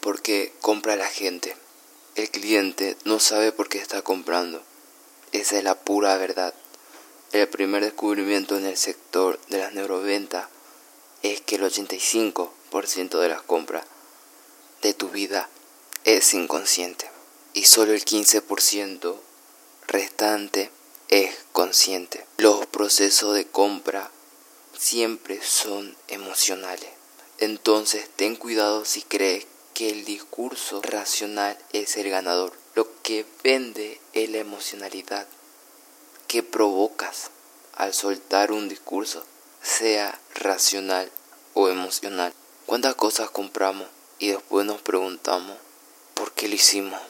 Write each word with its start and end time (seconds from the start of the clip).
porque 0.00 0.52
compra 0.60 0.96
la 0.96 1.08
gente. 1.08 1.56
El 2.14 2.30
cliente 2.30 2.96
no 3.04 3.20
sabe 3.20 3.52
por 3.52 3.68
qué 3.68 3.78
está 3.78 4.02
comprando. 4.02 4.62
Esa 5.32 5.58
es 5.58 5.64
la 5.64 5.76
pura 5.76 6.16
verdad. 6.16 6.54
El 7.32 7.48
primer 7.48 7.84
descubrimiento 7.84 8.56
en 8.56 8.66
el 8.66 8.76
sector 8.76 9.38
de 9.48 9.58
las 9.58 9.72
neuroventas 9.72 10.48
es 11.22 11.40
que 11.40 11.56
el 11.56 11.62
85% 11.62 13.20
de 13.20 13.28
las 13.28 13.42
compras 13.42 13.84
de 14.82 14.94
tu 14.94 15.10
vida 15.10 15.48
es 16.04 16.34
inconsciente 16.34 17.10
y 17.52 17.64
solo 17.64 17.92
el 17.92 18.04
15% 18.04 19.16
restante 19.86 20.70
es 21.08 21.36
consciente. 21.52 22.24
Los 22.38 22.66
procesos 22.66 23.34
de 23.34 23.46
compra 23.46 24.10
siempre 24.76 25.40
son 25.42 25.96
emocionales. 26.08 26.90
Entonces 27.38 28.08
ten 28.16 28.36
cuidado 28.36 28.84
si 28.84 29.02
crees 29.02 29.46
que 29.80 29.88
el 29.88 30.04
discurso 30.04 30.82
racional 30.82 31.56
es 31.72 31.96
el 31.96 32.10
ganador. 32.10 32.52
Lo 32.74 32.86
que 33.00 33.24
vende 33.42 33.98
es 34.12 34.28
la 34.28 34.36
emocionalidad 34.36 35.26
que 36.28 36.42
provocas 36.42 37.30
al 37.76 37.94
soltar 37.94 38.52
un 38.52 38.68
discurso, 38.68 39.24
sea 39.62 40.20
racional 40.34 41.10
o 41.54 41.70
emocional. 41.70 42.34
¿Cuántas 42.66 42.94
cosas 42.94 43.30
compramos 43.30 43.88
y 44.18 44.28
después 44.28 44.66
nos 44.66 44.82
preguntamos 44.82 45.56
por 46.12 46.32
qué 46.32 46.48
lo 46.48 46.56
hicimos? 46.56 47.00